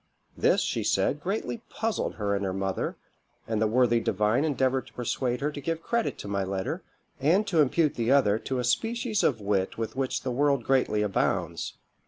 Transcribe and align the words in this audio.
This, 0.35 0.61
she 0.61 0.83
said, 0.83 1.21
greatly 1.21 1.61
puzzled 1.69 2.15
her 2.15 2.35
and 2.35 2.43
her 2.43 2.55
mother, 2.55 2.95
and 3.47 3.61
the 3.61 3.67
worthy 3.67 3.99
divine 3.99 4.43
endeavoured 4.43 4.87
to 4.87 4.93
persuade 4.93 5.41
her 5.41 5.51
to 5.51 5.61
give 5.61 5.83
credit 5.83 6.17
to 6.17 6.27
my 6.27 6.43
letter, 6.43 6.81
and 7.19 7.45
to 7.45 7.61
impute 7.61 7.93
the 7.93 8.11
other 8.11 8.39
to 8.39 8.57
a 8.57 8.63
species 8.63 9.21
of 9.21 9.39
wit 9.41 9.77
with 9.77 9.95
which 9.95 10.23
the 10.23 10.31
world 10.31 10.63
greatly 10.63 11.03
abounds. 11.03 11.77